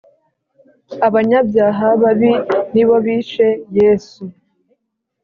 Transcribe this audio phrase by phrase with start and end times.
[1.07, 2.31] Abanyababyaha babi
[2.73, 3.47] nibo bishe
[3.79, 4.23] Yesu